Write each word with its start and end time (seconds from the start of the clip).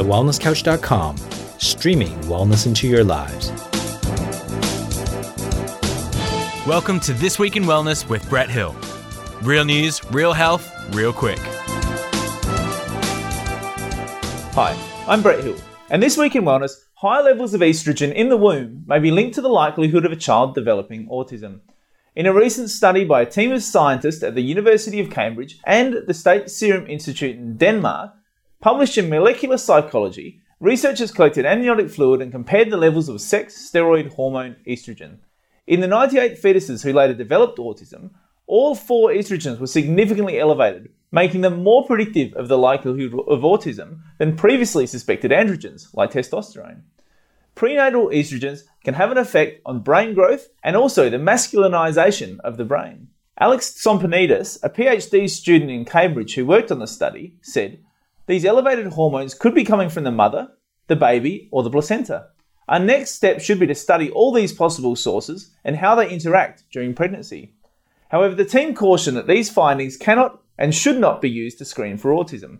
thewellnesscouch.com, 0.00 1.14
streaming 1.58 2.18
wellness 2.20 2.66
into 2.66 2.88
your 2.88 3.04
lives. 3.04 3.50
Welcome 6.66 7.00
to 7.00 7.12
This 7.12 7.38
Week 7.38 7.54
in 7.56 7.64
Wellness 7.64 8.08
with 8.08 8.26
Brett 8.30 8.48
Hill. 8.48 8.74
Real 9.42 9.66
news, 9.66 10.02
real 10.10 10.32
health, 10.32 10.72
real 10.94 11.12
quick. 11.12 11.38
Hi, 14.54 14.74
I'm 15.06 15.20
Brett 15.20 15.44
Hill, 15.44 15.58
and 15.90 16.02
this 16.02 16.16
week 16.16 16.34
in 16.34 16.44
wellness, 16.44 16.82
high 16.94 17.20
levels 17.20 17.52
of 17.52 17.60
estrogen 17.60 18.14
in 18.14 18.30
the 18.30 18.38
womb 18.38 18.84
may 18.86 19.00
be 19.00 19.10
linked 19.10 19.34
to 19.34 19.42
the 19.42 19.48
likelihood 19.48 20.06
of 20.06 20.12
a 20.12 20.16
child 20.16 20.54
developing 20.54 21.08
autism. 21.08 21.60
In 22.16 22.24
a 22.24 22.32
recent 22.32 22.70
study 22.70 23.04
by 23.04 23.20
a 23.20 23.30
team 23.30 23.52
of 23.52 23.62
scientists 23.62 24.22
at 24.22 24.34
the 24.34 24.42
University 24.42 24.98
of 24.98 25.10
Cambridge 25.10 25.58
and 25.66 26.06
the 26.06 26.14
State 26.14 26.48
Serum 26.48 26.86
Institute 26.86 27.36
in 27.36 27.58
Denmark, 27.58 28.14
published 28.60 28.98
in 28.98 29.08
Molecular 29.08 29.56
Psychology, 29.56 30.40
researchers 30.60 31.10
collected 31.10 31.46
amniotic 31.46 31.90
fluid 31.90 32.20
and 32.20 32.30
compared 32.30 32.70
the 32.70 32.76
levels 32.76 33.08
of 33.08 33.20
sex 33.20 33.70
steroid 33.70 34.12
hormone 34.12 34.56
estrogen. 34.66 35.16
In 35.66 35.80
the 35.80 35.86
98 35.86 36.40
fetuses 36.40 36.82
who 36.82 36.92
later 36.92 37.14
developed 37.14 37.58
autism, 37.58 38.10
all 38.46 38.74
four 38.74 39.10
estrogens 39.10 39.58
were 39.58 39.66
significantly 39.66 40.38
elevated, 40.38 40.90
making 41.10 41.40
them 41.40 41.62
more 41.62 41.86
predictive 41.86 42.34
of 42.34 42.48
the 42.48 42.58
likelihood 42.58 43.14
of 43.28 43.40
autism 43.40 44.00
than 44.18 44.36
previously 44.36 44.86
suspected 44.86 45.30
androgens, 45.30 45.86
like 45.94 46.10
testosterone. 46.10 46.82
Prenatal 47.54 48.08
estrogens 48.08 48.64
can 48.84 48.94
have 48.94 49.10
an 49.10 49.18
effect 49.18 49.60
on 49.64 49.80
brain 49.80 50.14
growth 50.14 50.48
and 50.62 50.76
also 50.76 51.08
the 51.08 51.16
masculinization 51.16 52.38
of 52.40 52.56
the 52.56 52.64
brain. 52.64 53.08
Alex 53.38 53.70
Tsompanidis, 53.70 54.58
a 54.62 54.68
PhD 54.68 55.28
student 55.30 55.70
in 55.70 55.84
Cambridge 55.84 56.34
who 56.34 56.44
worked 56.44 56.70
on 56.70 56.78
the 56.78 56.86
study, 56.86 57.36
said 57.40 57.78
these 58.30 58.44
elevated 58.44 58.86
hormones 58.86 59.34
could 59.34 59.56
be 59.56 59.64
coming 59.64 59.88
from 59.88 60.04
the 60.04 60.10
mother, 60.12 60.52
the 60.86 60.94
baby, 60.94 61.48
or 61.50 61.64
the 61.64 61.70
placenta. 61.70 62.28
Our 62.68 62.78
next 62.78 63.16
step 63.16 63.40
should 63.40 63.58
be 63.58 63.66
to 63.66 63.74
study 63.74 64.08
all 64.08 64.32
these 64.32 64.52
possible 64.52 64.94
sources 64.94 65.50
and 65.64 65.74
how 65.74 65.96
they 65.96 66.08
interact 66.08 66.62
during 66.70 66.94
pregnancy. 66.94 67.54
However, 68.08 68.36
the 68.36 68.44
team 68.44 68.72
cautioned 68.72 69.16
that 69.16 69.26
these 69.26 69.50
findings 69.50 69.96
cannot 69.96 70.40
and 70.56 70.72
should 70.72 70.98
not 70.98 71.20
be 71.20 71.28
used 71.28 71.58
to 71.58 71.64
screen 71.64 71.96
for 71.96 72.12
autism. 72.12 72.58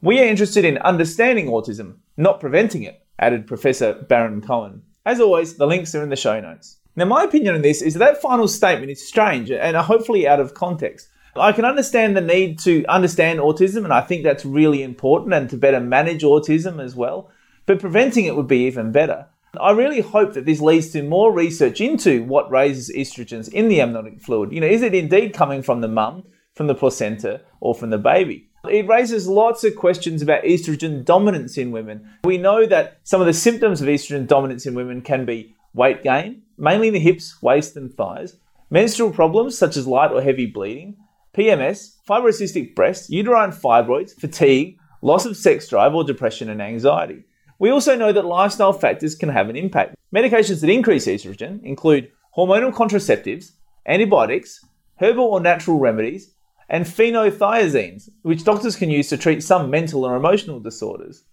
We 0.00 0.20
are 0.20 0.26
interested 0.26 0.64
in 0.64 0.78
understanding 0.78 1.46
autism, 1.46 1.96
not 2.16 2.38
preventing 2.38 2.84
it, 2.84 3.04
added 3.18 3.48
Professor 3.48 3.94
Baron 3.94 4.40
Cohen. 4.40 4.82
As 5.04 5.18
always, 5.18 5.56
the 5.56 5.66
links 5.66 5.92
are 5.96 6.04
in 6.04 6.10
the 6.10 6.14
show 6.14 6.38
notes. 6.40 6.76
Now, 6.94 7.06
my 7.06 7.24
opinion 7.24 7.56
on 7.56 7.62
this 7.62 7.82
is 7.82 7.94
that, 7.94 7.98
that 7.98 8.22
final 8.22 8.46
statement 8.46 8.92
is 8.92 9.04
strange 9.04 9.50
and 9.50 9.76
hopefully 9.76 10.28
out 10.28 10.38
of 10.38 10.54
context. 10.54 11.08
I 11.36 11.52
can 11.52 11.64
understand 11.64 12.16
the 12.16 12.20
need 12.20 12.58
to 12.60 12.84
understand 12.86 13.38
autism, 13.38 13.84
and 13.84 13.92
I 13.92 14.00
think 14.00 14.24
that's 14.24 14.44
really 14.44 14.82
important 14.82 15.34
and 15.34 15.48
to 15.50 15.56
better 15.56 15.80
manage 15.80 16.22
autism 16.22 16.82
as 16.82 16.94
well, 16.94 17.30
but 17.66 17.80
preventing 17.80 18.24
it 18.24 18.36
would 18.36 18.48
be 18.48 18.66
even 18.66 18.92
better. 18.92 19.26
I 19.60 19.72
really 19.72 20.00
hope 20.00 20.34
that 20.34 20.46
this 20.46 20.60
leads 20.60 20.90
to 20.90 21.02
more 21.02 21.32
research 21.32 21.80
into 21.80 22.24
what 22.24 22.50
raises 22.50 22.90
estrogens 22.94 23.52
in 23.52 23.68
the 23.68 23.80
amniotic 23.80 24.20
fluid. 24.20 24.52
You 24.52 24.60
know, 24.60 24.66
is 24.66 24.82
it 24.82 24.94
indeed 24.94 25.32
coming 25.34 25.62
from 25.62 25.80
the 25.80 25.88
mum? 25.88 26.24
from 26.54 26.66
the 26.66 26.74
placenta 26.74 27.40
or 27.60 27.74
from 27.74 27.88
the 27.88 27.96
baby. 27.96 28.50
It 28.68 28.86
raises 28.86 29.26
lots 29.26 29.64
of 29.64 29.76
questions 29.76 30.20
about 30.20 30.44
estrogen 30.44 31.04
dominance 31.06 31.56
in 31.56 31.70
women. 31.70 32.18
We 32.24 32.36
know 32.36 32.66
that 32.66 32.98
some 33.02 33.22
of 33.22 33.26
the 33.26 33.32
symptoms 33.32 33.80
of 33.80 33.88
estrogen 33.88 34.26
dominance 34.26 34.66
in 34.66 34.74
women 34.74 35.00
can 35.00 35.24
be 35.24 35.54
weight 35.72 36.02
gain, 36.02 36.42
mainly 36.58 36.88
in 36.88 36.92
the 36.92 37.00
hips, 37.00 37.40
waist, 37.40 37.76
and 37.76 37.90
thighs, 37.90 38.36
menstrual 38.68 39.12
problems 39.12 39.56
such 39.56 39.78
as 39.78 39.86
light 39.86 40.12
or 40.12 40.20
heavy 40.20 40.44
bleeding, 40.44 40.98
PMS, 41.36 41.96
fibrocystic 42.08 42.74
breast, 42.74 43.10
uterine 43.10 43.50
fibroids, 43.50 44.18
fatigue, 44.18 44.78
loss 45.02 45.26
of 45.26 45.36
sex 45.36 45.68
drive, 45.68 45.94
or 45.94 46.04
depression 46.04 46.50
and 46.50 46.60
anxiety. 46.60 47.24
We 47.58 47.70
also 47.70 47.94
know 47.94 48.12
that 48.12 48.24
lifestyle 48.24 48.72
factors 48.72 49.14
can 49.14 49.28
have 49.28 49.48
an 49.48 49.56
impact. 49.56 49.94
Medications 50.14 50.60
that 50.60 50.70
increase 50.70 51.06
estrogen 51.06 51.62
include 51.62 52.10
hormonal 52.36 52.72
contraceptives, 52.72 53.52
antibiotics, 53.86 54.64
herbal 54.96 55.24
or 55.24 55.40
natural 55.40 55.78
remedies, 55.78 56.34
and 56.68 56.84
phenothiazines, 56.84 58.08
which 58.22 58.44
doctors 58.44 58.76
can 58.76 58.90
use 58.90 59.08
to 59.08 59.16
treat 59.16 59.42
some 59.42 59.70
mental 59.70 60.04
or 60.04 60.16
emotional 60.16 60.60
disorders. 60.60 61.24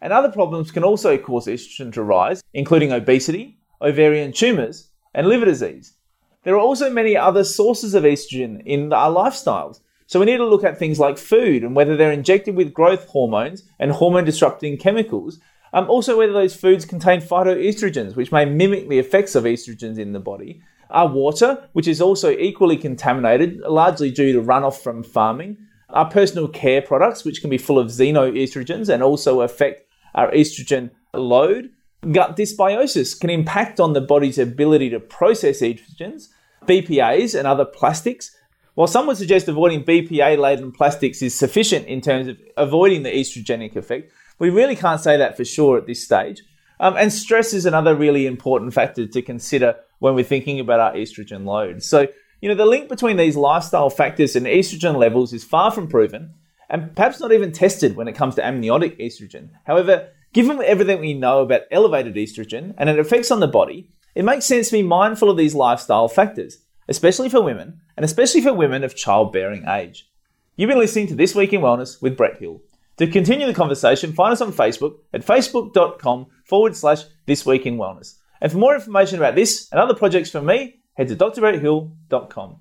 And 0.00 0.12
other 0.12 0.30
problems 0.30 0.70
can 0.70 0.84
also 0.84 1.18
cause 1.18 1.46
estrogen 1.46 1.92
to 1.94 2.02
rise, 2.02 2.42
including 2.54 2.92
obesity, 2.92 3.58
ovarian 3.80 4.32
tumours, 4.32 4.90
and 5.14 5.26
liver 5.26 5.44
disease. 5.44 5.94
There 6.42 6.54
are 6.54 6.60
also 6.60 6.88
many 6.90 7.16
other 7.16 7.44
sources 7.44 7.94
of 7.94 8.04
estrogen 8.04 8.62
in 8.64 8.92
our 8.94 9.10
lifestyles, 9.10 9.80
so 10.06 10.18
we 10.18 10.26
need 10.26 10.38
to 10.38 10.46
look 10.46 10.64
at 10.64 10.78
things 10.78 10.98
like 10.98 11.18
food 11.18 11.62
and 11.62 11.76
whether 11.76 11.96
they're 11.96 12.10
injected 12.10 12.56
with 12.56 12.72
growth 12.72 13.06
hormones 13.08 13.64
and 13.78 13.92
hormone 13.92 14.24
disrupting 14.24 14.78
chemicals. 14.78 15.38
Um, 15.72 15.88
also, 15.88 16.16
whether 16.16 16.32
those 16.32 16.56
foods 16.56 16.84
contain 16.84 17.20
phytoestrogens, 17.20 18.16
which 18.16 18.32
may 18.32 18.44
mimic 18.44 18.88
the 18.88 18.98
effects 18.98 19.34
of 19.34 19.44
estrogens 19.44 19.98
in 19.98 20.12
the 20.12 20.18
body, 20.18 20.62
our 20.88 21.06
water, 21.06 21.68
which 21.74 21.86
is 21.86 22.00
also 22.00 22.30
equally 22.30 22.76
contaminated, 22.76 23.60
largely 23.60 24.10
due 24.10 24.32
to 24.32 24.40
runoff 24.40 24.82
from 24.82 25.02
farming. 25.02 25.58
Our 25.90 26.10
personal 26.10 26.48
care 26.48 26.82
products, 26.82 27.24
which 27.24 27.40
can 27.40 27.50
be 27.50 27.58
full 27.58 27.78
of 27.78 27.88
xenoestrogens 27.88 28.88
and 28.88 29.02
also 29.02 29.42
affect 29.42 29.82
our 30.14 30.30
estrogen 30.32 30.90
load. 31.14 31.70
Gut 32.12 32.36
dysbiosis 32.36 33.18
can 33.20 33.30
impact 33.30 33.78
on 33.78 33.92
the 33.92 34.00
body's 34.00 34.38
ability 34.38 34.90
to 34.90 35.00
process 35.00 35.60
estrogens. 35.60 36.28
BPAs 36.66 37.38
and 37.38 37.46
other 37.46 37.64
plastics. 37.64 38.36
While 38.74 38.86
some 38.86 39.06
would 39.06 39.16
suggest 39.16 39.48
avoiding 39.48 39.84
BPA 39.84 40.38
laden 40.38 40.72
plastics 40.72 41.22
is 41.22 41.34
sufficient 41.34 41.86
in 41.86 42.00
terms 42.00 42.28
of 42.28 42.38
avoiding 42.56 43.02
the 43.02 43.10
estrogenic 43.10 43.76
effect, 43.76 44.12
we 44.38 44.50
really 44.50 44.76
can't 44.76 45.00
say 45.00 45.16
that 45.16 45.36
for 45.36 45.44
sure 45.44 45.76
at 45.76 45.86
this 45.86 46.02
stage. 46.02 46.42
Um, 46.78 46.96
and 46.96 47.12
stress 47.12 47.52
is 47.52 47.66
another 47.66 47.94
really 47.94 48.26
important 48.26 48.72
factor 48.72 49.06
to 49.06 49.22
consider 49.22 49.76
when 49.98 50.14
we're 50.14 50.24
thinking 50.24 50.60
about 50.60 50.80
our 50.80 50.92
estrogen 50.94 51.44
load. 51.44 51.82
So, 51.82 52.06
you 52.40 52.48
know, 52.48 52.54
the 52.54 52.64
link 52.64 52.88
between 52.88 53.18
these 53.18 53.36
lifestyle 53.36 53.90
factors 53.90 54.34
and 54.34 54.46
estrogen 54.46 54.96
levels 54.96 55.34
is 55.34 55.44
far 55.44 55.70
from 55.70 55.88
proven 55.88 56.32
and 56.70 56.94
perhaps 56.96 57.20
not 57.20 57.32
even 57.32 57.52
tested 57.52 57.96
when 57.96 58.08
it 58.08 58.14
comes 58.14 58.36
to 58.36 58.44
amniotic 58.44 58.98
estrogen. 58.98 59.50
However, 59.64 60.08
given 60.32 60.62
everything 60.62 61.00
we 61.00 61.14
know 61.14 61.40
about 61.40 61.62
elevated 61.70 62.14
estrogen 62.14 62.74
and 62.78 62.88
its 62.88 62.98
effects 62.98 63.30
on 63.30 63.40
the 63.40 63.48
body, 63.48 63.90
it 64.14 64.24
makes 64.24 64.44
sense 64.44 64.68
to 64.68 64.72
be 64.72 64.82
mindful 64.82 65.30
of 65.30 65.36
these 65.36 65.54
lifestyle 65.54 66.08
factors, 66.08 66.58
especially 66.88 67.28
for 67.28 67.40
women 67.40 67.80
and 67.96 68.04
especially 68.04 68.40
for 68.40 68.52
women 68.52 68.84
of 68.84 68.96
childbearing 68.96 69.66
age. 69.68 70.08
You've 70.56 70.68
been 70.68 70.78
listening 70.78 71.06
to 71.08 71.14
This 71.14 71.34
Week 71.34 71.52
in 71.52 71.60
Wellness 71.60 72.02
with 72.02 72.16
Brett 72.16 72.38
Hill. 72.38 72.60
To 72.98 73.06
continue 73.06 73.46
the 73.46 73.54
conversation, 73.54 74.12
find 74.12 74.32
us 74.32 74.40
on 74.40 74.52
Facebook 74.52 74.98
at 75.12 75.24
facebook.com 75.24 76.26
forward 76.44 76.76
slash 76.76 77.04
This 77.26 77.46
Week 77.46 77.64
in 77.66 77.78
Wellness. 77.78 78.16
And 78.40 78.52
for 78.52 78.58
more 78.58 78.74
information 78.74 79.18
about 79.18 79.34
this 79.34 79.68
and 79.72 79.80
other 79.80 79.94
projects 79.94 80.30
from 80.30 80.46
me, 80.46 80.80
head 80.94 81.08
to 81.08 81.16
drbretthill.com. 81.16 82.56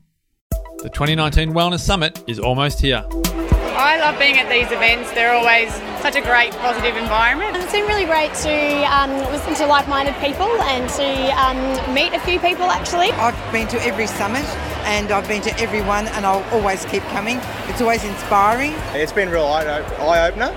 The 0.77 0.89
2019 0.89 1.51
Wellness 1.51 1.81
Summit 1.81 2.23
is 2.27 2.39
almost 2.39 2.79
here. 2.79 3.05
I 3.79 3.95
love 3.97 4.19
being 4.19 4.37
at 4.37 4.49
these 4.49 4.69
events. 4.75 5.09
They're 5.13 5.31
always 5.31 5.71
such 6.01 6.17
a 6.17 6.21
great, 6.21 6.51
positive 6.59 6.97
environment. 6.97 7.55
It's 7.55 7.71
been 7.71 7.87
really 7.87 8.03
great 8.03 8.33
to 8.43 8.83
um, 8.91 9.09
listen 9.31 9.55
to 9.55 9.65
like 9.67 9.87
minded 9.87 10.15
people 10.15 10.51
and 10.63 10.89
to 10.99 11.07
um, 11.39 11.93
meet 11.93 12.11
a 12.11 12.19
few 12.19 12.41
people 12.41 12.65
actually. 12.65 13.09
I've 13.11 13.53
been 13.53 13.69
to 13.69 13.81
every 13.83 14.05
summit 14.05 14.43
and 14.83 15.09
I've 15.13 15.29
been 15.29 15.41
to 15.43 15.57
every 15.61 15.81
one 15.81 16.07
and 16.09 16.25
I'll 16.25 16.43
always 16.53 16.83
keep 16.85 17.03
coming. 17.03 17.39
It's 17.69 17.79
always 17.79 18.03
inspiring. 18.03 18.73
It's 18.91 19.13
been 19.13 19.29
a 19.29 19.31
real 19.31 19.45
eye 19.45 20.27
opener. 20.27 20.51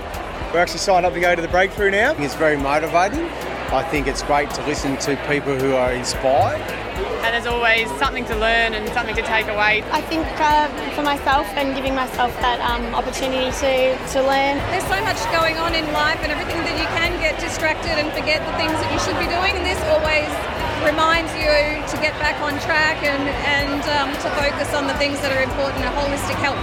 We're 0.53 0.59
actually 0.59 0.79
signed 0.79 1.05
up 1.05 1.13
to 1.13 1.21
go 1.21 1.33
to 1.33 1.41
the 1.41 1.47
breakthrough 1.47 1.91
now. 1.91 2.15
It's 2.17 2.35
very 2.35 2.57
motivating. 2.57 3.23
I 3.71 3.87
think 3.89 4.07
it's 4.07 4.21
great 4.23 4.49
to 4.49 4.65
listen 4.65 4.97
to 4.97 5.15
people 5.27 5.57
who 5.57 5.75
are 5.75 5.93
inspired. 5.93 6.82
And 7.23 7.31
there's 7.31 7.47
always 7.47 7.87
something 8.03 8.27
to 8.27 8.35
learn 8.35 8.75
and 8.75 8.83
something 8.91 9.15
to 9.15 9.23
take 9.23 9.47
away. 9.47 9.79
I 9.95 10.03
think 10.11 10.27
uh, 10.43 10.67
for 10.91 11.07
myself 11.07 11.47
and 11.55 11.71
giving 11.71 11.95
myself 11.95 12.35
that 12.43 12.59
um, 12.59 12.83
opportunity 12.91 13.47
to, 13.63 13.95
to 13.95 14.19
learn. 14.19 14.59
There's 14.75 14.83
so 14.91 14.99
much 15.07 15.15
going 15.31 15.55
on 15.55 15.71
in 15.71 15.87
life 15.95 16.19
and 16.19 16.35
everything 16.35 16.59
that 16.67 16.75
you 16.75 16.83
can 16.99 17.15
get 17.23 17.39
distracted 17.39 17.95
and 17.95 18.11
forget 18.11 18.43
the 18.43 18.51
things 18.59 18.75
that 18.75 18.91
you 18.91 18.99
should 18.99 19.15
be 19.23 19.31
doing. 19.31 19.55
And 19.55 19.63
this 19.63 19.79
always 19.87 20.27
reminds 20.83 21.31
you 21.39 21.47
to 21.47 21.95
get 22.03 22.11
back 22.19 22.35
on 22.43 22.59
track 22.59 22.99
and, 23.07 23.23
and 23.47 23.81
um, 23.95 24.11
to 24.19 24.27
focus 24.35 24.75
on 24.75 24.91
the 24.91 24.97
things 24.99 25.15
that 25.23 25.31
are 25.31 25.39
important, 25.39 25.79
a 25.87 25.91
holistic 25.95 26.35
health 26.43 26.59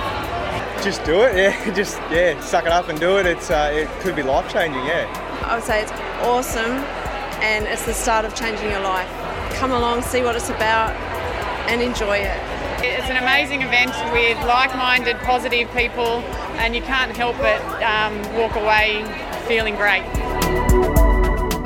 just 0.83 1.05
do 1.05 1.23
it. 1.25 1.37
Yeah, 1.37 1.75
just 1.75 1.99
yeah, 2.11 2.41
suck 2.41 2.65
it 2.65 2.73
up 2.73 2.89
and 2.89 2.99
do 2.99 3.19
it. 3.19 3.27
It's 3.27 3.51
uh, 3.51 3.71
it 3.73 3.89
could 4.01 4.17
be 4.17 4.23
life 4.23 4.51
changing. 4.51 4.85
Yeah. 4.85 5.05
I 5.45 5.57
would 5.57 5.65
say 5.65 5.83
it's 5.83 5.93
awesome 6.25 6.73
and 7.41 7.67
it's 7.67 7.85
the 7.85 7.93
start 7.93 8.25
of 8.25 8.35
changing 8.35 8.71
your 8.71 8.81
life. 8.81 9.30
Come 9.61 9.73
along, 9.73 10.01
see 10.01 10.23
what 10.23 10.35
it's 10.35 10.49
about, 10.49 10.91
and 11.69 11.83
enjoy 11.83 12.17
it. 12.17 12.41
It's 12.83 13.11
an 13.11 13.19
amazing 13.19 13.61
event 13.61 13.91
with 14.11 14.39
like 14.47 14.75
minded, 14.75 15.19
positive 15.19 15.71
people, 15.77 16.25
and 16.57 16.75
you 16.75 16.81
can't 16.81 17.15
help 17.15 17.37
but 17.37 17.61
um, 17.83 18.17
walk 18.39 18.57
away 18.57 19.05
feeling 19.47 19.77
great. 19.77 20.03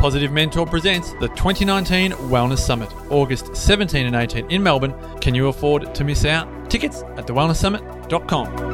Positive 0.01 0.33
Mentor 0.33 0.67
presents 0.67 1.13
the 1.21 1.29
2019 1.29 2.11
Wellness 2.29 2.59
Summit, 2.59 2.91
August 3.11 3.55
17 3.55 4.07
and 4.07 4.17
18 4.17 4.51
in 4.51 4.61
Melbourne. 4.61 4.93
Can 5.21 5.37
you 5.37 5.47
afford 5.47 5.95
to 5.95 6.03
miss 6.03 6.25
out? 6.25 6.69
Tickets 6.69 7.03
at 7.17 7.29
thewellnesssummit.com. 7.29 8.74